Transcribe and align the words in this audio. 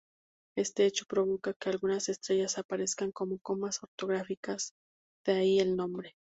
Este 0.57 0.87
hecho 0.87 1.05
provoca 1.07 1.53
que 1.53 1.69
algunas 1.69 2.09
estrellas 2.09 2.57
aparezcan 2.57 3.11
como 3.11 3.37
comas 3.37 3.83
ortográficas, 3.83 4.71
de 5.27 5.33
ahí 5.33 5.59
el 5.59 5.75
nombre. 5.75 6.15